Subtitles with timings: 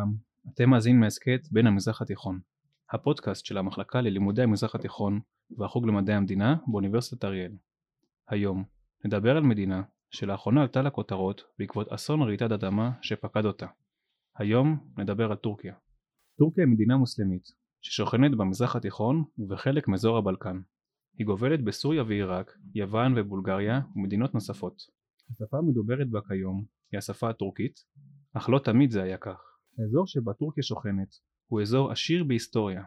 [0.00, 0.14] לכולם,
[0.54, 2.40] אתם מאזינים להסכת בין המזרח התיכון,
[2.92, 5.20] הפודקאסט של המחלקה ללימודי המזרח התיכון
[5.58, 7.52] והחוג למדעי המדינה באוניברסיטת אריאל.
[8.28, 8.64] היום
[9.04, 13.66] נדבר על מדינה שלאחרונה עלתה לכותרות בעקבות אסון רעידת אדמה שפקד אותה.
[14.36, 15.74] היום נדבר על טורקיה.
[16.38, 17.48] טורקיה היא מדינה מוסלמית
[17.82, 20.60] ששוכנת במזרח התיכון ובחלק מאזור הבלקן.
[21.18, 24.82] היא גובלת בסוריה ועיראק, יוון ובולגריה ומדינות נוספות.
[25.30, 27.80] השפה המדוברת בה כיום היא השפה הטורקית,
[28.32, 29.49] אך לא תמיד זה היה כך.
[29.80, 31.08] האזור שבה טורקיה שוכנת
[31.46, 32.82] הוא אזור עשיר בהיסטוריה,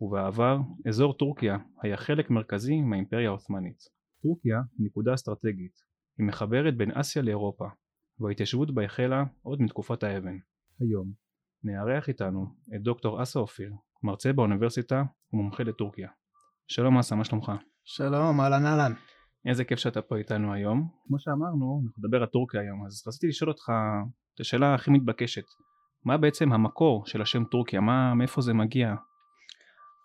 [0.00, 3.78] ובעבר אזור טורקיה היה חלק מרכזי מהאימפריה העות'מאנית.
[4.22, 5.72] טורקיה היא נקודה אסטרטגית,
[6.18, 7.68] היא מחברת בין אסיה לאירופה,
[8.18, 10.38] וההתיישבות בה החלה עוד מתקופת האבן.
[10.80, 11.12] היום
[11.64, 13.72] נארח איתנו את דוקטור אסא אופיר,
[14.02, 16.08] מרצה באוניברסיטה ומומחה לטורקיה.
[16.68, 17.52] שלום אסא, מה שלומך?
[17.84, 18.92] שלום, אהלן אהלן.
[19.48, 20.88] איזה כיף שאתה פה איתנו היום.
[21.06, 23.72] כמו שאמרנו, אנחנו נדבר על טורקיה היום, אז רציתי לשאול אותך
[24.34, 25.44] את השאלה הכי מתבקשת.
[26.04, 27.80] מה בעצם המקור של השם טורקיה?
[27.80, 28.94] מה, מאיפה זה מגיע?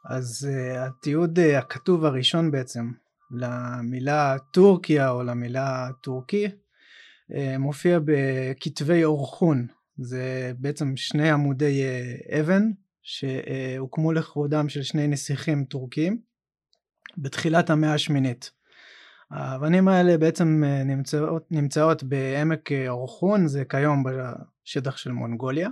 [0.09, 2.91] אז uh, התיעוד uh, הכתוב הראשון בעצם
[3.31, 9.67] למילה טורקיה או למילה טורקי uh, מופיע בכתבי אורחון.
[9.97, 12.63] זה בעצם שני עמודי uh, אבן
[13.01, 16.19] שהוקמו לכבודם של שני נסיכים טורקים
[17.17, 18.51] בתחילת המאה השמינית.
[19.31, 25.69] האבנים האלה בעצם נמצאות, נמצאות בעמק אורחון, זה כיום בשטח של מונגוליה,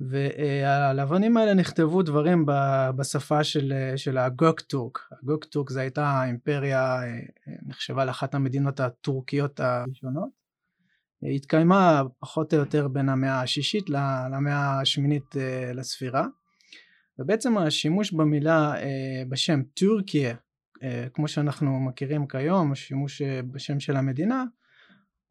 [0.00, 2.44] ועל האבנים האלה נכתבו דברים
[2.96, 4.98] בשפה של, אה, של הגוקטורק.
[5.22, 7.00] הגוקטורק זו הייתה אימפריה,
[7.66, 10.28] נחשבה לאחת המדינות הטורקיות הראשונות.
[11.22, 13.90] התקיימה פחות או יותר בין המאה השישית
[14.30, 15.34] למאה השמינית
[15.74, 16.26] לספירה.
[17.18, 18.74] ובעצם השימוש במילה
[19.28, 20.34] בשם טורקיה
[20.82, 24.44] אה, כמו שאנחנו מכירים כיום, השימוש אה, בשם של המדינה,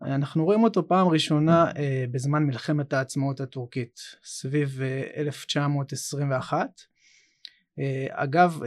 [0.02, 4.82] אנחנו רואים אותו פעם ראשונה אה, בזמן מלחמת העצמאות הטורקית, סביב
[5.18, 6.68] 1921.
[8.10, 8.60] אגב,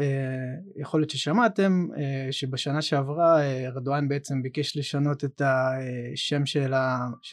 [0.76, 1.86] יכול להיות ששמעתם
[2.30, 6.74] שבשנה שעברה ארדואן בעצם ביקש לשנות את השם של,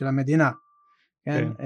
[0.01, 0.51] המדינה,
[1.25, 1.49] כן?
[1.57, 1.63] כן.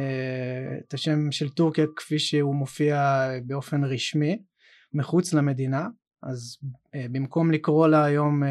[0.88, 4.42] את השם של טורקיה כפי שהוא מופיע באופן רשמי
[4.94, 5.88] מחוץ למדינה.
[6.24, 8.44] אז uh, במקום לקרוא לה היום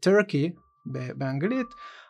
[0.00, 1.66] טורקי uh, באנגלית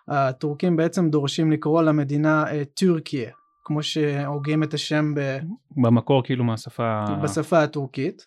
[0.09, 2.45] הטורקים בעצם דורשים לקרוא למדינה
[2.75, 3.35] טורקיה uh,
[3.65, 5.39] כמו שהוגים את השם ב...
[5.83, 8.27] במקור כאילו מהשפה בשפה הטורקית.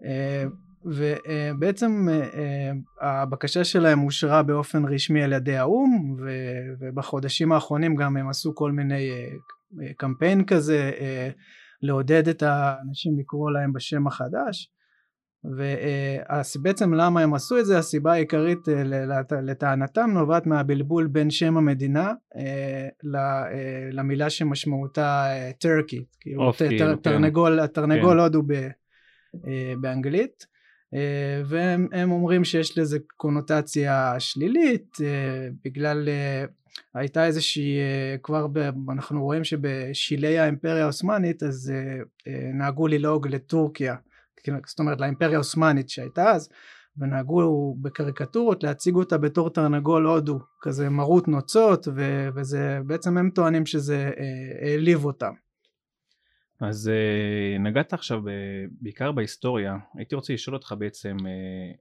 [0.00, 0.04] uh,
[0.86, 6.16] ובעצם uh, הבקשה שלהם אושרה באופן רשמי על ידי האו"ם
[6.80, 9.10] ובחודשים האחרונים גם הם עשו כל מיני
[9.96, 10.90] קמפיין כזה
[11.82, 14.73] לעודד את האנשים לקרוא להם בשם החדש
[15.44, 18.82] ובעצם למה הם עשו את זה הסיבה העיקרית אה,
[19.42, 25.26] לטענתם נובעת מהבלבול בין שם המדינה אה, אה, למילה שמשמעותה
[25.58, 26.96] טורקי כאילו כן.
[26.96, 28.18] תרנגול תרנגול כן.
[28.18, 28.42] הודו
[29.80, 30.46] באנגלית
[31.44, 34.96] והם אומרים שיש לזה קונוטציה שלילית
[35.64, 36.08] בגלל
[36.94, 37.78] הייתה איזושהי
[38.22, 38.58] כבר ב,
[38.92, 41.72] אנחנו רואים שבשילי האימפריה העות'מאנית אז
[42.54, 44.13] נהגו ללעוג לטורקיה כאילו,
[44.66, 46.48] זאת אומרת לאימפריה העות'מאנית שהייתה אז
[46.98, 53.66] ונהגו בקריקטורות להציג אותה בתור תרנגול הודו כזה מרוט נוצות ו- וזה בעצם הם טוענים
[53.66, 55.32] שזה אה, העליב אותם.
[56.60, 58.22] אז אה, נגעת עכשיו
[58.80, 59.76] בעיקר בהיסטוריה.
[59.94, 61.72] הייתי רוצה לשאול אותך בעצם אה,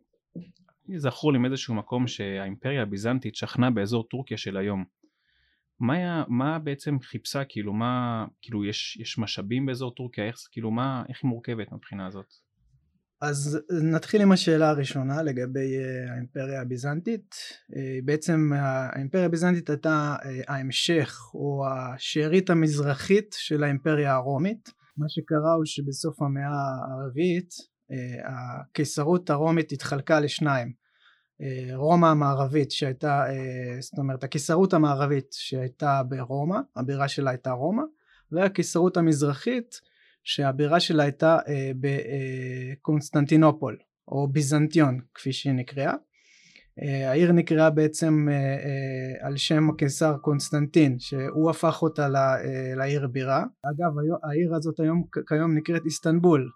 [0.97, 4.85] זכור לי מאיזשהו מקום שהאימפריה הביזנטית שכנה באזור טורקיה של היום.
[5.79, 10.28] מה, היה, מה בעצם חיפשה כאילו מה כאילו יש, יש משאבים באזור טורקיה?
[10.28, 12.34] איך כאילו מה איך היא מורכבת מבחינה הזאת
[13.23, 17.35] אז נתחיל עם השאלה הראשונה לגבי אה, האימפריה הביזנטית.
[17.75, 24.70] אה, בעצם האימפריה הביזנטית הייתה אה, ההמשך או השארית המזרחית של האימפריה הרומית.
[24.97, 26.49] מה שקרה הוא שבסוף המאה
[26.91, 27.49] הרביעית
[28.25, 30.73] הקיסרות הרומית התחלקה לשניים.
[31.73, 33.26] רומא המערבית שהייתה,
[33.79, 37.84] זאת אומרת הקיסרות המערבית שהייתה ברומא, הבירה שלה הייתה רומא,
[38.31, 39.81] והקיסרות המזרחית
[40.23, 41.72] שהבירה שלה הייתה אה,
[42.79, 43.78] בקונסטנטינופול
[44.08, 45.93] או ביזנטיון כפי שהיא נקראה.
[46.81, 52.73] אה, העיר נקראה בעצם אה, אה, על שם הקיסר קונסטנטין שהוא הפך אותה ל, אה,
[52.75, 53.43] לעיר בירה.
[53.64, 53.91] אגב
[54.23, 56.49] העיר הזאת היום כיום נקראת איסטנבול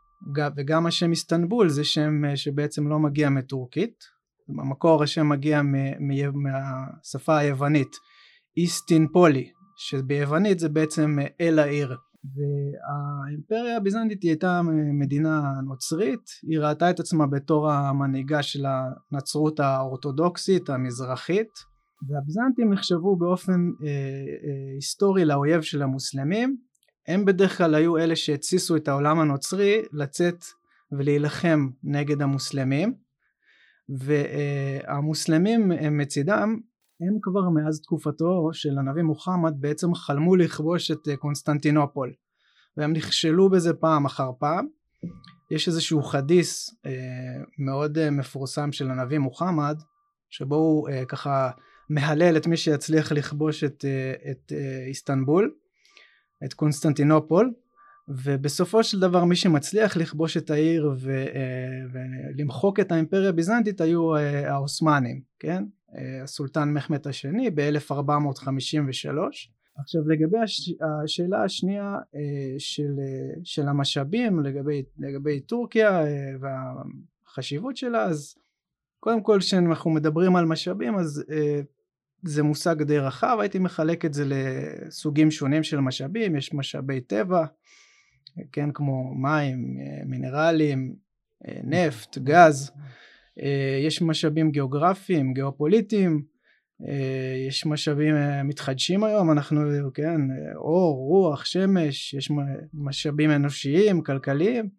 [0.57, 4.03] וגם השם איסטנבול זה שם אה, שבעצם לא מגיע מטורקית
[4.47, 7.95] במקור השם מגיע מ, מ, מהשפה היוונית
[8.57, 11.97] איסטינפולי שביוונית זה בעצם אה, אל העיר
[12.35, 14.61] והאימפריה הביזנטית היא הייתה
[14.99, 18.65] מדינה נוצרית היא ראתה את עצמה בתור המנהיגה של
[19.11, 21.49] הנצרות האורתודוקסית המזרחית
[22.09, 26.57] והביזנטים נחשבו באופן אה, אה, היסטורי לאויב של המוסלמים.
[27.07, 30.43] הם בדרך כלל היו אלה שהתסיסו את העולם הנוצרי לצאת
[30.91, 32.93] ולהילחם נגד המוסלמים
[33.89, 36.59] והמוסלמים מצידם
[37.01, 42.13] הם כבר מאז תקופתו של הנביא מוחמד בעצם חלמו לכבוש את קונסטנטינופול.
[42.77, 44.67] והם נכשלו בזה פעם אחר פעם.
[45.51, 46.91] יש איזשהו חדיס אה,
[47.59, 49.77] מאוד אה, מפורסם של הנביא מוחמד
[50.29, 51.51] שבו הוא אה, ככה
[51.89, 55.53] מהלל את מי שיצליח לכבוש את, אה, את אה, איסטנבול
[56.45, 57.53] את קונסטנטינופול.
[58.09, 62.01] ובסופו של דבר מי שמצליח לכבוש את העיר ו, אה,
[62.33, 65.63] ולמחוק את האימפריה הביזנטית היו אה, העות'מאנים כן?
[65.63, 65.76] אה,
[66.23, 69.09] הסולטן מחמד השני ב-1453.
[69.79, 70.71] עכשיו לגבי הש...
[71.03, 78.35] השאלה השנייה אה, של, אה, של המשאבים לגבי, לגבי טורקיה אה, והחשיבות שלה אז
[78.99, 81.23] קודם כל כשאנחנו מדברים על משאבים אז
[82.23, 83.37] זה מושג די רחב.
[83.41, 86.35] הייתי מחלק את זה לסוגים שונים של משאבים.
[86.35, 87.45] יש משאבי טבע
[88.51, 90.95] כן כמו מים מינרלים
[91.63, 92.71] נפט גז
[93.87, 96.23] יש משאבים גיאוגרפיים גיאופוליטיים
[96.85, 99.61] אה, יש משאבים אה, מתחדשים היום אנחנו
[99.93, 100.21] כן
[100.55, 102.31] אור רוח שמש יש
[102.73, 104.69] משאבים אנושיים כלכליים.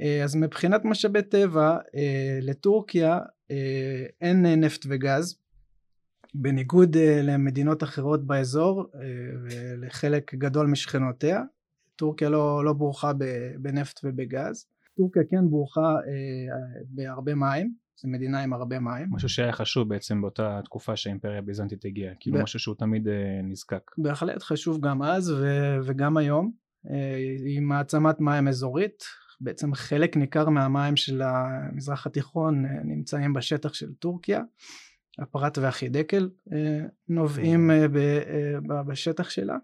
[0.00, 1.78] אה, אז מבחינת משאבי טבע
[2.42, 3.18] לטורקיה
[4.20, 5.38] אין נפט וגז.
[6.36, 8.86] בניגוד למדינות אחרות באזור
[9.44, 11.42] ולחלק גדול משכנותיה
[11.96, 13.12] טורקיה לא, לא בורכה
[13.58, 14.66] בנפט ובגז
[14.96, 15.94] טורקיה כן בורכה
[16.90, 19.08] בהרבה מים זו מדינה עם הרבה מים.
[19.10, 22.42] משהו שהיה חשוב בעצם באותה תקופה שהאימפריה הביזנטית הגיעה, כאילו ב...
[22.42, 23.90] משהו שהוא תמיד אה, נזקק.
[23.98, 25.76] בהחלט חשוב גם אז ו...
[25.84, 26.52] וגם היום.
[26.90, 29.04] אה, היא מעצמת מים אזורית,
[29.40, 34.42] בעצם חלק ניכר מהמים של המזרח התיכון אה, נמצאים בשטח של טורקיה.
[35.18, 37.96] הפרת והחידקל אה, נובעים אה, ב...
[37.96, 39.56] אה, בשטח שלה.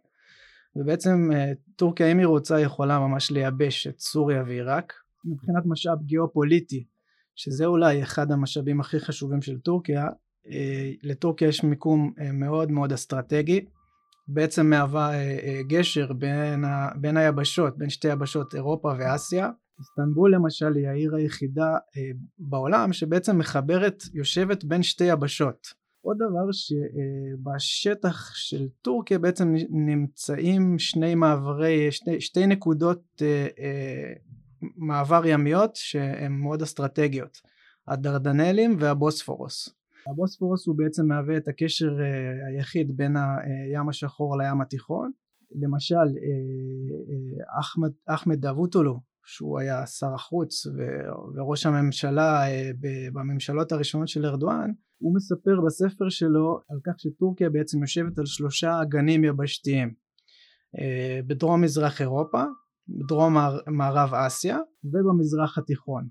[0.77, 4.93] ובעצם אה, טורקיה אם היא רוצה יכולה ממש לייבש את סוריה ועיראק
[5.25, 6.85] מבחינת משאב גיאופוליטי
[7.37, 10.07] שזה אולי אחד המשאבים הכי חשובים של טורקיה
[10.47, 13.65] אה, לטורקיה יש מיקום אה, מאוד מאוד אסטרטגי.
[14.29, 19.51] בעצם מהווה אה, גשר בין, ה, בין היבשות בין שתי יבשות אירופה ואסיה.
[19.79, 21.77] איסטנבול למשל היא העיר היחידה
[22.39, 25.67] בעולם שבעצם מחברת יושבת בין שתי יבשות.
[26.03, 33.23] עוד דבר שבשטח של טורקיה בעצם נמצאים שני מעברי שתי, שתי נקודות
[34.77, 37.41] מעבר ימיות שהן מאוד אסטרטגיות.
[37.89, 39.69] הדרדנלים והבוספורוס.
[40.07, 45.11] הבוספורוס הוא בעצם מהווה את הקשר uh, היחיד בין הים השחור לים התיכון.
[45.63, 50.67] למשל uh, אחמד, אחמד דאבוטולו שהוא היה שר החוץ
[51.35, 52.43] וראש הממשלה
[53.13, 58.83] בממשלות הראשונות של ארדואן הוא מספר בספר שלו על כך שטורקיה בעצם יושבת על שלושה
[58.83, 59.95] אגנים יבשתיים
[61.27, 62.43] בדרום מזרח אירופה
[62.99, 66.09] בדרום מערב אסיה ובמזרח התיכון.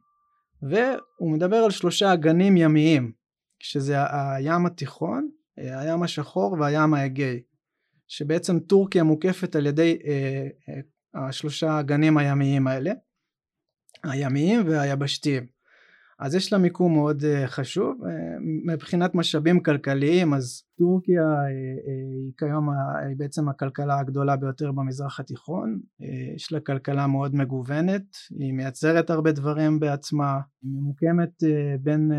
[0.61, 3.11] והוא מדבר על שלושה אגנים ימיים
[3.59, 7.41] שזה הים התיכון הים השחור והים האגאי
[8.07, 12.91] שבעצם טורקיה מוקפת על ידי אה, אה, השלושה האגנים הימיים האלה
[14.03, 15.47] הימיים והיבשתיים
[16.19, 18.07] אז יש לה מיקום מאוד uh, חשוב uh,
[18.73, 21.47] מבחינת משאבים כלכליים אז טורקיה uh,
[21.87, 25.79] היא כיום היא בעצם הכלכלה הגדולה ביותר במזרח התיכון.
[26.35, 28.03] יש לה כלכלה מאוד מגוונת
[28.39, 31.43] היא מייצרת הרבה דברים בעצמה היא ממוקמת
[31.81, 32.11] בין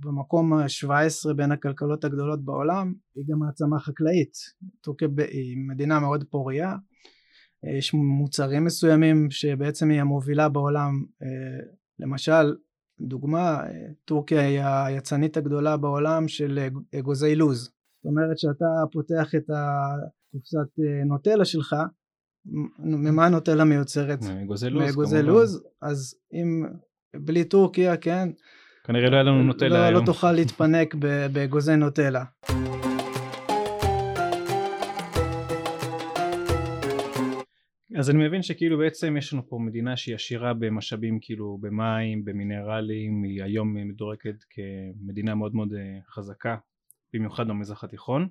[0.00, 2.92] במקום ה-17 בין הכלכלות הגדולות בעולם.
[3.16, 4.32] היא גם מעצמה חקלאית.
[4.80, 6.74] טורקיה היא מדינה מאוד פוריה.
[7.78, 11.04] יש מוצרים מסוימים שבעצם היא המובילה בעולם
[11.98, 12.52] למשל
[13.00, 13.62] דוגמה
[14.04, 17.64] טורקיה היא היצנית הגדולה בעולם של אגוזי לוז.
[17.64, 21.76] זאת אומרת שאתה פותח את הקופסת אה, נוטלה שלך
[22.78, 24.18] ממה הנוטלה מיוצרת?
[24.22, 25.62] מאגוזי לוז מאגוזי לוז.
[25.82, 26.64] אז אם
[27.16, 28.28] בלי טורקיה כן
[28.84, 30.00] כנראה לא היה לנו נוטלה לא, לא היום.
[30.00, 30.94] לא תוכל להתפנק
[31.32, 32.24] באגוזי נוטלה
[37.98, 43.22] אז אני מבין שכאילו בעצם יש לנו פה מדינה שהיא עשירה במשאבים כאילו במים, במינרלים,
[43.22, 46.56] היא היום מדורגת כמדינה מאוד מאוד אה, חזקה,
[47.12, 48.28] במיוחד במזרח התיכון.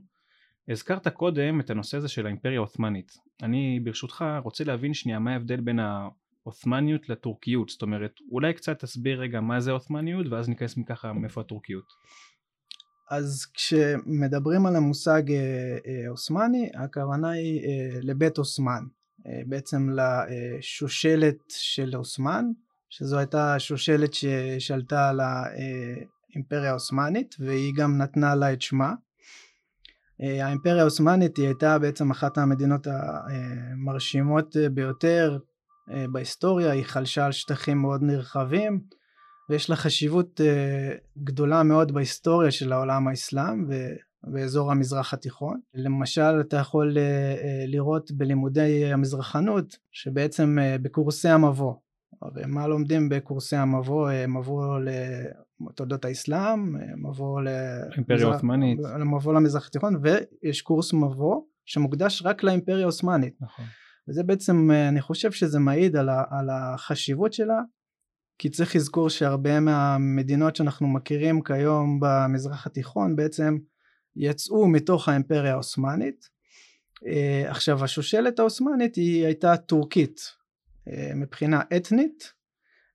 [0.70, 3.12] הזכרת קודם את הנושא הזה של האימפריה העות'מאנית.
[3.44, 9.20] אני ברשותך רוצה להבין שנייה מה ההבדל בין העות'מאניות לטורקיות, זאת אומרת אולי קצת תסביר
[9.20, 11.86] רגע מה זה עות'מאניות ואז ניכנס מככה מאיפה הטורקיות.
[13.12, 15.38] אז כשמדברים על המושג אה,
[15.88, 17.62] אה, עות'מאני הכוונה היא
[18.02, 18.84] לבית עות'מאן
[19.26, 22.46] בעצם לשושלת של אוסמן
[22.90, 28.94] שזו הייתה שושלת ששלטה על האימפריה העות'מאנית והיא גם נתנה לה את שמה.
[30.20, 35.38] האימפריה העות'מאנית היא הייתה בעצם אחת המדינות המרשימות ביותר
[36.12, 38.82] בהיסטוריה, היא חלשה על שטחים מאוד נרחבים
[39.50, 40.42] ויש לה חשיבות
[41.24, 43.68] גדולה מאוד בהיסטוריה של העולם האסלאם
[44.24, 45.60] באזור המזרח התיכון.
[45.74, 46.98] למשל אתה יכול
[47.68, 51.74] לראות בלימודי המזרחנות שבעצם בקורסי המבוא
[52.22, 54.12] הרי מה לומדים בקורסי המבוא?
[54.28, 54.80] מבוא
[55.70, 63.34] לתולדות האסלאם, מבוא לאימפריה העות'מאנית, מבוא למזרח התיכון ויש קורס מבוא שמוקדש רק לאימפריה העות'מאנית.
[63.42, 63.66] נכון.
[64.10, 67.62] וזה בעצם אני חושב שזה מעיד על, ה, על החשיבות שלה
[68.40, 73.58] כי צריך לזכור שהרבה מהמדינות שאנחנו מכירים כיום במזרח התיכון בעצם
[74.18, 76.30] יצאו מתוך האימפריה העות'מאנית.
[77.06, 80.20] אה, עכשיו השושלת העות'מאנית היא הייתה טורקית
[80.88, 82.34] אה, מבחינה אתנית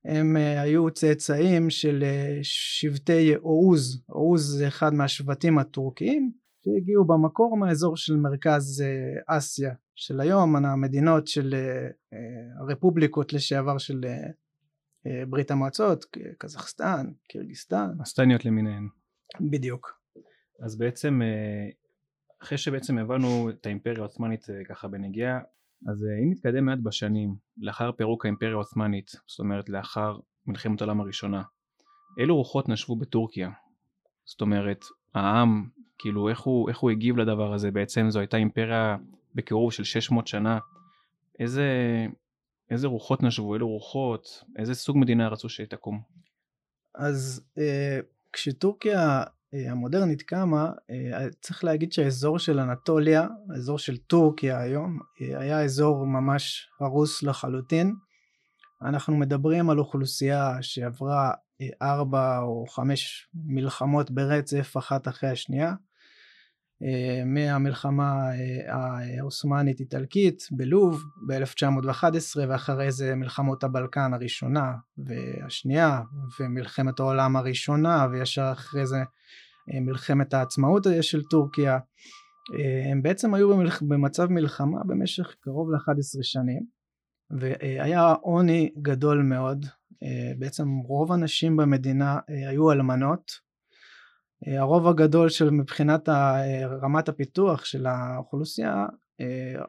[0.05, 2.03] הם אה, היו צאצאים של
[2.41, 6.31] שבטי אורוז, אורוז זה אחד מהשבטים הטורקיים
[6.65, 8.83] שהגיעו במקור מהאזור של מרכז
[9.27, 11.55] אסיה של היום, המדינות של
[12.59, 14.01] הרפובליקות לשעבר של
[15.29, 16.05] ברית המועצות,
[16.37, 17.89] קזחסטן, קירגיסטן.
[18.01, 18.87] הסטניות למיניהן.
[19.41, 20.02] בדיוק.
[20.59, 21.69] אז בעצם אה,
[22.43, 25.39] אחרי שבעצם הבנו את האימפריה העות'מאנית אה, ככה בנגיעה
[25.87, 30.17] אז אה, אם נתקדם מעט בשנים לאחר פירוק האימפריה העות'מאנית זאת אומרת לאחר
[30.47, 31.41] מלחמת העולם הראשונה.
[32.17, 33.49] אילו רוחות נשבו בטורקיה?
[34.25, 37.71] זאת אומרת העם כאילו איך הוא, איך הוא הגיב לדבר הזה?
[37.71, 38.97] בעצם זו הייתה אימפריה
[39.35, 40.59] בקירוב של 600 שנה.
[41.39, 41.67] איזה,
[42.71, 43.53] איזה רוחות נשבו?
[43.53, 44.43] אילו רוחות?
[44.57, 46.01] איזה סוג מדינה רצו שתקום?
[46.95, 47.99] אז אה,
[48.33, 55.39] כשטורקיה אה, המודרנית קמה, אה, צריך להגיד שהאזור של אנטוליה, האזור של טורקיה היום, אה,
[55.39, 57.95] היה אזור ממש הרוס לחלוטין.
[58.81, 61.31] אנחנו מדברים על אוכלוסייה שעברה
[61.81, 65.73] ארבע או חמש מלחמות ברצף אחת אחרי השנייה.
[67.25, 68.29] מהמלחמה
[68.67, 76.01] העות'מאנית איטלקית בלוב ב-1911 ואחרי זה מלחמות הבלקן הראשונה והשנייה
[76.39, 79.03] ומלחמת העולם הראשונה וישר אחרי זה
[79.71, 81.79] אה, מלחמת העצמאות של טורקיה.
[82.53, 86.65] אה, הם בעצם היו במצב מלחמה במשך קרוב ל-11 שנים
[87.31, 89.65] והיה עוני גדול מאוד.
[90.03, 93.31] אה, בעצם רוב הנשים במדינה היו אלמנות
[94.47, 96.09] הרוב הגדול של מבחינת
[96.81, 98.85] רמת הפיתוח של האוכלוסייה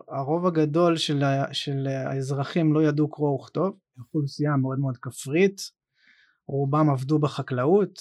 [0.08, 3.76] הרוב הגדול של, של האזרחים לא ידעו קרוא וכתוב.
[3.98, 5.60] אוכלוסייה מאוד מאוד כפרית
[6.48, 8.00] רובם עבדו בחקלאות.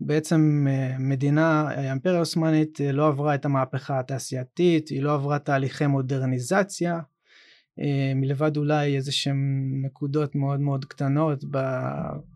[0.00, 5.86] בעצם אה, מדינה, האימפריה העות'מאנית אה, לא עברה את המהפכה התעשייתית, היא לא עברה תהליכי
[5.86, 7.00] מודרניזציה, אה,
[8.14, 11.44] מלבד אולי איזה שהן נקודות מאוד מאוד קטנות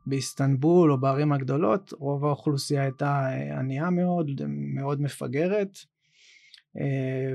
[0.06, 5.78] באיסטנבול או בערים הגדולות, רוב האוכלוסייה הייתה ענייה מאוד, מאוד מפגרת,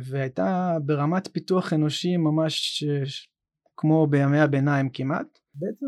[0.04, 2.84] והייתה ברמת פיתוח אנושי ממש
[3.78, 5.40] כמו בימי הביניים כמעט.
[5.56, 5.86] בעצם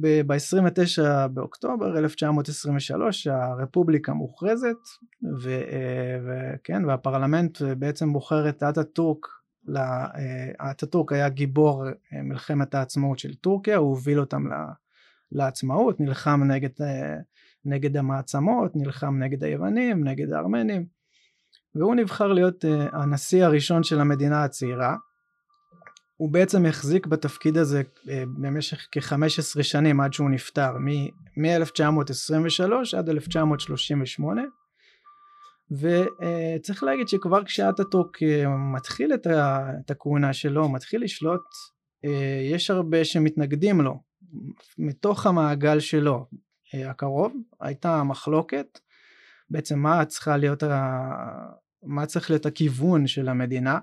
[0.00, 4.76] ב-29 באוקטובר 1923 הרפובליקה מוכרזת
[6.24, 9.26] וכן והפרלמנט בעצם בוחר את אטאטורק
[10.70, 14.44] אטאטורק היה גיבור מלחמת העצמאות של טורקיה הוא הוביל אותם
[15.32, 16.70] לעצמאות נלחם נגד,
[17.64, 21.00] נגד המעצמות נלחם נגד היוונים נגד הארמנים
[21.74, 24.96] והוא נבחר להיות הנשיא הראשון של המדינה הצעירה.
[26.16, 34.42] הוא בעצם החזיק בתפקיד הזה אה, במשך כ-15 שנים עד שהוא נפטר מ-1923 עד 1938
[35.70, 41.44] וצריך להגיד שכבר כשאטאטוק אה, מתחיל את הכהונה שלו מתחיל לשלוט
[42.04, 44.00] אה, יש הרבה שמתנגדים לו
[44.78, 46.26] מתוך המעגל שלו
[46.74, 48.78] הקרוב הייתה מחלוקת
[49.50, 50.62] בעצם מה צריכה להיות
[51.82, 53.78] מה צריך להיות הכיוון של המדינה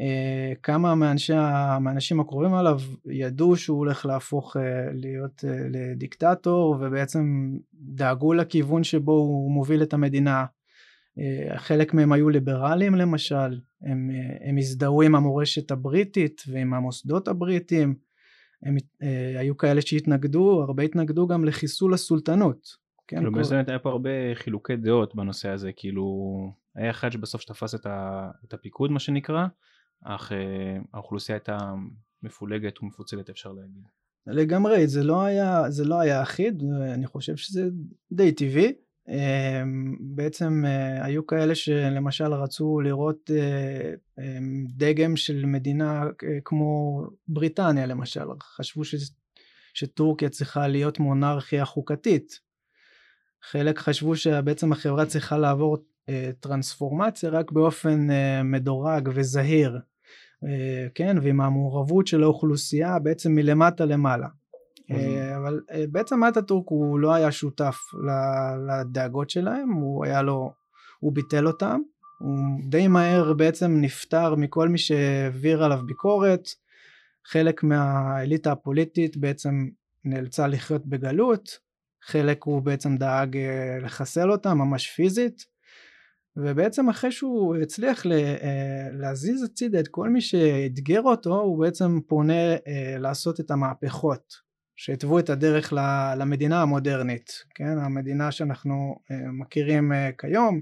[0.00, 1.32] אה, כמה מאנשי,
[1.80, 4.62] מהאנשים הקרובים עליו ידעו שהוא הולך להפוך אה,
[4.92, 10.44] להיות אה, לדיקטטור ובעצם דאגו לכיוון שבו הוא מוביל את המדינה.
[11.56, 17.94] חלק מהם היו ליברליים למשל, הם, הם הזדהו עם המורשת הבריטית ועם המוסדות הבריטיים,
[18.62, 18.76] הם
[19.38, 22.84] היו כאלה שהתנגדו, הרבה התנגדו גם לחיסול הסולטנות.
[23.06, 23.42] כן, כאילו כל...
[23.50, 26.04] באמת היה פה הרבה חילוקי דעות בנושא הזה, כאילו
[26.74, 29.46] היה אחד שבסוף שתפס את, ה, את הפיקוד מה שנקרא,
[30.04, 31.74] אך אה, האוכלוסייה הייתה
[32.22, 33.82] מפולגת ומפוצלת אפשר להגיד.
[34.26, 36.62] לגמרי זה לא היה זה לא היה אחיד
[36.94, 37.68] אני חושב שזה
[38.12, 38.72] די טבעי
[40.00, 46.04] בעצם אה, היו כאלה שלמשל רצו לראות אה, אמ, דגם של מדינה
[46.44, 48.24] כמו בריטניה למשל.
[48.42, 48.94] חשבו ש,
[49.74, 52.40] שטורקיה צריכה להיות מונרכיה חוקתית.
[53.42, 55.78] חלק חשבו שבעצם החברה צריכה לעבור
[56.40, 58.06] טרנספורמציה רק באופן
[58.44, 59.80] מדורג וזהיר,
[60.94, 64.28] כן, ועם המעורבות של האוכלוסייה בעצם מלמטה למעלה.
[64.90, 65.36] אוקיי.
[65.36, 65.60] אבל
[65.90, 67.78] בעצם אטאטורק הוא לא היה שותף
[68.68, 70.52] לדאגות שלהם, הוא היה לו,
[71.00, 71.80] הוא ביטל אותם,
[72.18, 76.48] הוא די מהר בעצם נפטר מכל מי שהעביר עליו ביקורת,
[77.26, 79.68] חלק מהאליטה הפוליטית בעצם
[80.04, 81.58] נאלצה לחיות בגלות,
[82.02, 85.44] חלק הוא בעצם דאג אה, לחסל אותה ממש פיזית,
[86.36, 92.52] ובעצם אחרי שהוא הצליח אה, להזיז הצידה את כל מי שאתגר אותו, הוא בעצם פונה
[92.52, 94.43] אה, לעשות את המהפכות
[94.76, 95.72] שהתוו את הדרך
[96.18, 98.96] למדינה המודרנית, כן, המדינה שאנחנו
[99.40, 100.60] מכירים כיום,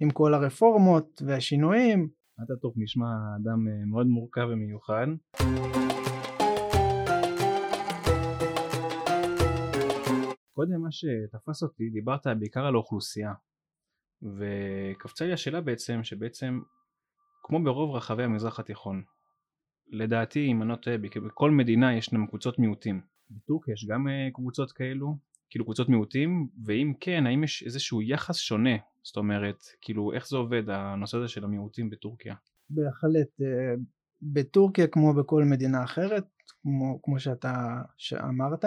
[0.00, 2.08] עם כל הרפורמות והשינויים.
[2.44, 3.06] אטאטורק נשמע
[3.42, 5.06] אדם מאוד מורכב ומיוחד.
[10.52, 13.32] קודם מה שתפס אותי דיברת בעיקר על האוכלוסייה
[14.22, 16.60] וקפצה לי השאלה בעצם שבעצם
[17.42, 19.02] כמו ברוב רחבי המזרח התיכון
[19.88, 23.00] לדעתי אם אני לא טועה בכל מדינה יש לנו קבוצות מיעוטים.
[23.30, 25.16] בטורקיה יש גם אה, קבוצות כאלו?
[25.50, 26.48] כאילו קבוצות מיעוטים?
[26.64, 28.76] ואם כן האם יש איזשהו יחס שונה?
[29.02, 32.34] זאת אומרת כאילו איך זה עובד הנושא הזה של המיעוטים בטורקיה?
[32.70, 33.74] בהחלט אה,
[34.22, 36.24] בטורקיה כמו בכל מדינה אחרת
[36.62, 37.82] כמו, כמו שאתה
[38.22, 38.64] אמרת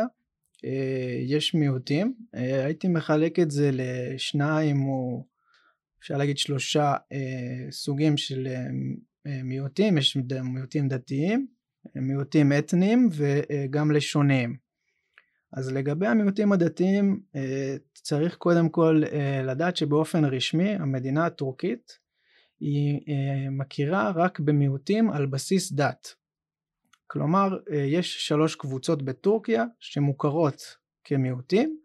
[0.65, 5.25] אה, יש מיעוטים, הייתי מחלק את זה לשניים או
[5.99, 6.95] אפשר להגיד שלושה
[7.71, 8.47] סוגים של
[9.43, 11.47] מיעוטים, יש מיעוטים דתיים,
[11.95, 14.57] מיעוטים אתניים וגם לשוניים.
[15.53, 17.21] אז לגבי המיעוטים הדתיים
[17.93, 19.03] צריך קודם כל
[19.43, 21.99] לדעת שבאופן רשמי המדינה הטורקית
[22.59, 23.01] היא
[23.51, 26.19] מכירה רק במיעוטים על בסיס דת.
[27.11, 30.61] כלומר אה, יש שלוש קבוצות בטורקיה שמוכרות
[31.03, 31.79] כמיעוטים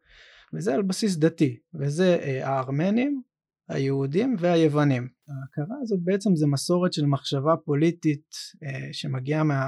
[0.53, 3.23] וזה על בסיס דתי וזה אה, הארמנים,
[3.69, 5.09] היהודים והיוונים.
[5.29, 8.31] ההכרה הזאת בעצם זה מסורת של מחשבה פוליטית
[8.63, 9.61] אה, שמגיעה מה,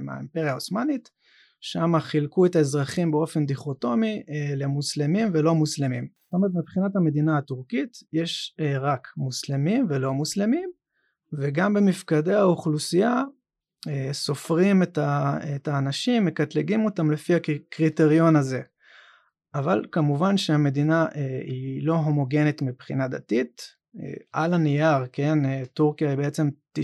[0.00, 1.08] מהאימפריה העות'מאנית
[1.60, 4.22] שם חילקו את האזרחים באופן דיכוטומי
[4.56, 6.08] למוסלמים ולא מוסלמים.
[6.24, 10.70] זאת אומרת מבחינת המדינה הטורקית יש רק מוסלמים ולא מוסלמים
[11.32, 13.22] וגם במפקדי האוכלוסייה
[13.88, 18.60] אה, סופרים את האנשים, מקטלגים אותם לפי הקריטריון הזה.
[19.54, 23.62] אבל כמובן שהמדינה אה, היא לא הומוגנית מבחינה דתית.
[24.00, 26.82] אה, על הנייר, כן, טורקיה היא בעצם 99%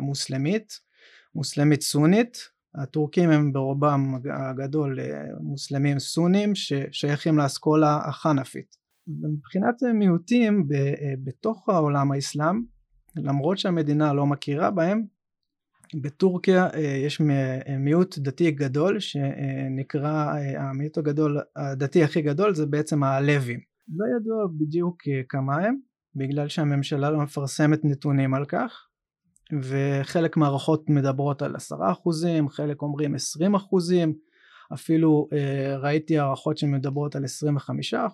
[0.00, 0.80] מוסלמית,
[1.34, 2.38] מוסלמית סונית.
[2.74, 4.98] הטורקים הם ברובם הגדול
[5.40, 8.76] מוסלמים סונים ששייכים לאסכולה החנפית.
[9.06, 10.68] מבחינת מיעוטים
[11.24, 12.62] בתוך העולם האסלאם
[13.16, 15.04] למרות שהמדינה לא מכירה בהם
[15.94, 17.20] בטורקיה אה, יש
[17.78, 23.60] מיעוט דתי גדול שנקרא אה, המיעוט הגדול הדתי הכי גדול זה בעצם הלווים
[23.96, 25.76] לא ידוע בדיוק אה, כמה הם
[26.14, 28.88] בגלל שהממשלה לא מפרסמת נתונים על כך
[29.62, 34.14] וחלק מהערכות מדברות על עשרה אחוזים חלק אומרים עשרים אחוזים
[34.74, 35.28] אפילו
[35.78, 38.06] ראיתי הערכות שמדברות על עשרים וחמישה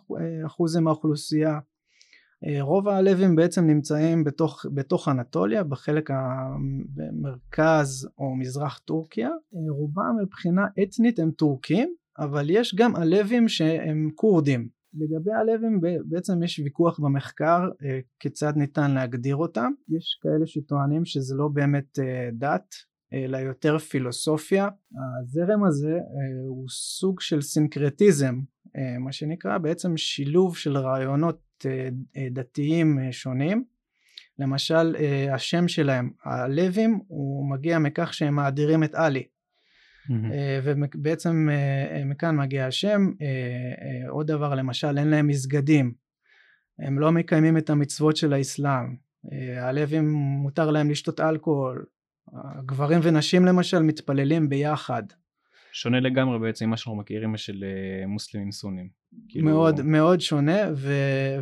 [0.46, 1.50] אחוזים מהאוכלוסייה.
[1.50, 1.58] אה,
[2.60, 9.28] רוב הלווים בעצם נמצאים בתוך, בתוך אנטוליה בחלק המרכז או מזרח טורקיה.
[9.28, 14.68] אה, רובם מבחינה אתנית הם טורקים אבל יש גם הלווים שהם כורדים.
[14.94, 19.72] לגבי הלווים בעצם יש ויכוח במחקר אה, כיצד ניתן להגדיר אותם.
[19.88, 21.98] יש כאלה שטוענים שזה לא באמת
[22.32, 22.74] דת
[23.12, 24.68] אלא יותר פילוסופיה.
[25.22, 25.98] הזרם הזה
[26.48, 28.40] הוא סוג של סינקרטיזם
[29.00, 33.64] מה שנקרא בעצם שילוב של רעיונות אה, אה, דתיים אה, שונים.
[34.38, 34.96] למשל
[35.32, 39.26] השם שלהם הלווים הוא מגיע מכך שהם מאדירים את עלי.
[40.64, 41.48] ובעצם
[42.06, 43.10] מכאן מגיע השם.
[44.08, 45.92] עוד דבר למשל אין להם מסגדים.
[46.78, 48.96] הם לא מקיימים את המצוות של האסלאם.
[49.56, 51.84] הלווים מותר להם לשתות אלכוהול.
[52.66, 55.02] גברים ונשים למשל מתפללים ביחד
[55.76, 57.64] שונה לגמרי בעצם ממה שאנחנו מכירים של
[58.06, 58.88] מוסלמים סונים.
[59.28, 59.44] כאילו...
[59.44, 60.92] מאוד מאוד שונה ו,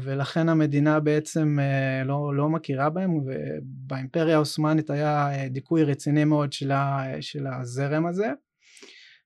[0.02, 6.52] ולכן המדינה בעצם אה, לא, לא מכירה בהם ובאימפריה העות'מאנית היה אה, דיכוי רציני מאוד
[6.52, 8.32] של, ה, של הזרם הזה.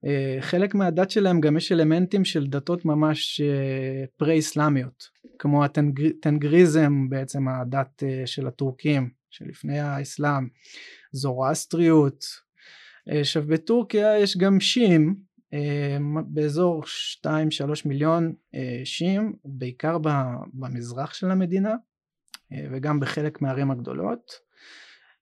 [0.07, 3.41] אה, חלק מהדת שלהם גם יש אלמנטים של דתות ממש
[4.17, 5.05] פרה אסלאמיות
[5.39, 10.49] כמו הטנגריזם בעצם הדת של הטורקים שלפני האסלאם
[11.13, 12.46] זורואסטריות
[13.09, 16.85] עכשיו בטורקיה יש גם שיעים אה, באזור
[17.25, 17.29] 2-3
[17.85, 19.99] מיליון אה, שיעים בעיקר
[20.55, 21.75] במזרח של המדינה
[22.53, 24.33] אה, וגם בחלק מהערים הגדולות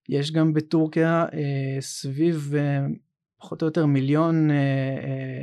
[0.08, 1.26] יש גם בטורקיה
[1.80, 2.54] סביב
[3.40, 4.48] פחות או יותר מיליון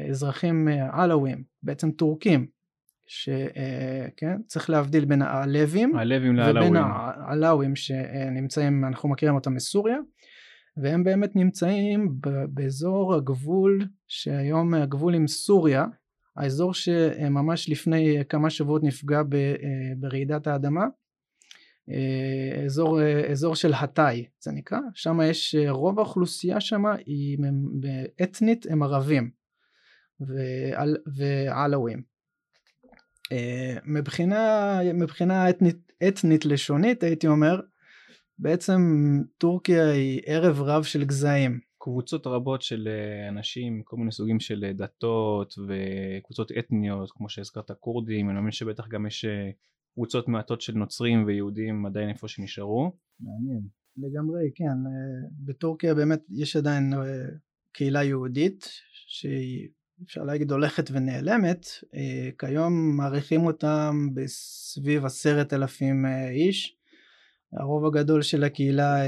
[0.09, 2.47] אזרחים עלווים בעצם טורקים
[3.07, 6.75] שכן, צריך להבדיל בין הלווים ובין לעלאווים.
[6.75, 9.97] העלאווים שנמצאים, אנחנו מכירים אותם מסוריה,
[10.77, 12.15] והם באמת נמצאים
[12.49, 15.85] באזור הגבול, שהיום הגבול עם סוריה,
[16.37, 19.53] האזור שממש לפני כמה שבועות נפגע אה,
[19.97, 20.85] ברעידת האדמה,
[21.89, 27.37] אה, אזור, אה, אזור של התאי זה נקרא, שם יש, רוב האוכלוסייה שם היא
[28.23, 29.31] אתנית הם ערבים
[30.19, 32.11] ועל- ועלווים.
[33.85, 37.61] מבחינה, מבחינה אתנית, אתנית לשונית הייתי אומר,
[38.41, 38.81] בעצם
[39.37, 41.59] טורקיה היא ערב רב של גזעים.
[41.77, 47.71] קבוצות רבות של אה, אנשים, כל מיני סוגים של אה, דתות וקבוצות אתניות, כמו שהזכרת
[47.79, 49.49] כורדים, אני מאמין שבטח גם יש אה,
[49.93, 52.91] קבוצות מעטות של נוצרים ויהודים עדיין איפה שנשארו.
[53.19, 53.61] מעניין.
[53.97, 54.77] לגמרי כן
[55.45, 56.93] בטורקיה באמת יש עדיין
[57.73, 58.69] קהילה יהודית
[59.07, 59.69] שהיא
[60.03, 61.65] אפשר להגיד הולכת ונעלמת
[62.39, 66.80] כיום מעריכים אותם בסביב עשרת אלפים איש
[67.53, 69.05] הרוב הגדול של הקהילה אה,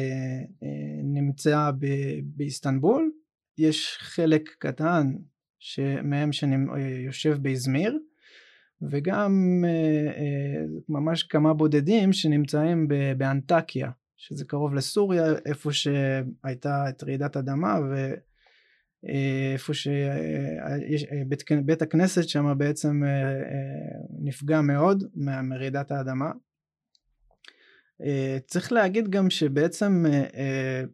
[0.63, 1.71] אה, נמצא
[2.23, 3.11] באיסטנבול
[3.57, 5.13] יש חלק קטן
[6.03, 7.99] מהם שיושב באזמיר
[8.91, 17.37] וגם אה, אה, ממש כמה בודדים שנמצאים באנטקיה שזה קרוב לסוריה איפה שהייתה את רעידת
[17.37, 17.79] אדמה
[19.03, 23.41] ואיפה שבית בית הכנסת שם בעצם אה, אה,
[24.19, 25.03] נפגע מאוד
[25.43, 26.31] מרעידת האדמה.
[28.01, 30.23] אה, צריך להגיד גם שבעצם אה,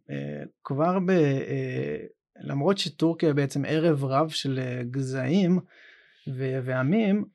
[0.09, 1.12] אה, כבר ב...
[2.41, 4.59] למרות שטורקיה בעצם ערב רב של
[4.91, 5.59] גזעים
[6.38, 7.25] ועמים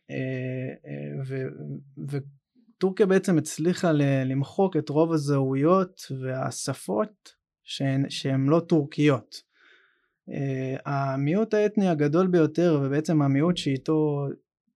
[2.09, 3.93] וטורקיה בעצם הצליחה
[4.25, 7.33] למחוק את רוב הזהויות והשפות
[7.65, 9.55] שהן, שהן לא טורקיות.
[10.85, 14.29] המיעוט האתני הגדול ביותר ובעצם המיעוט שאיתו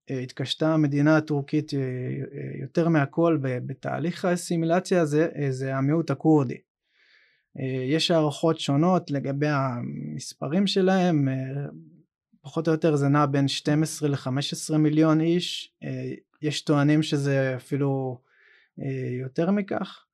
[0.09, 6.57] התקשתה המדינה הטורקית אה, אה, יותר מהכל בתהליך האסימילציה הזה אה, זה המיעוט הכורדי.
[7.89, 11.27] יש הערכות שונות לגבי המספרים שלהם
[12.41, 15.73] פחות או יותר זה נע בין 12 ל-15 מיליון איש
[16.41, 18.21] יש טוענים שזה אפילו
[19.21, 20.05] יותר מכך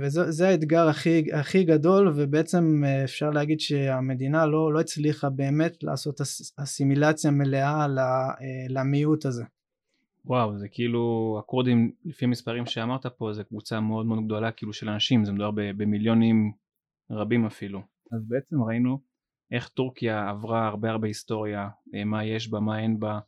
[0.00, 5.82] וזה זה האתגר הכי, הכי גדול ובעצם אה, אפשר להגיד שהמדינה לא, לא הצליחה באמת
[5.82, 8.36] לעשות אס, אסימילציה מלאה אה,
[8.68, 9.44] למיעוט הזה.
[10.24, 14.88] וואו זה כאילו הכורדים לפי המספרים שאמרת פה זה קבוצה מאוד מאוד גדולה כאילו של
[14.88, 16.52] אנשים זה מדובר במיליונים
[17.10, 17.82] רבים אפילו.
[18.12, 19.00] אז בעצם ראינו
[19.52, 23.18] איך טורקיה עברה הרבה הרבה היסטוריה אה, מה יש בה מה אין בה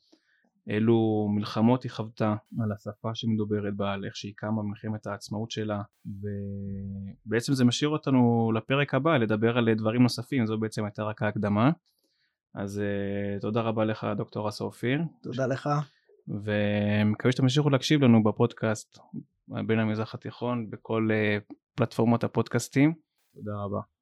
[0.70, 5.83] אילו מלחמות היא חוותה על השפה שמדוברת בה על איך שהיא קמה במלחמת העצמאות שלה
[7.26, 11.70] ובעצם זה משאיר אותנו לפרק הבא לדבר על דברים נוספים זו בעצם הייתה רק ההקדמה.
[12.54, 15.02] אז uh, תודה רבה לך דוקטור אסא אופיר.
[15.22, 15.68] תודה לך.
[16.28, 18.98] ומקווה שאתם תמשיכו להקשיב לנו בפודקאסט
[19.48, 22.94] בין המזרח התיכון בכל uh, פלטפורמות הפודקאסטים.
[23.35, 23.99] תודה רבה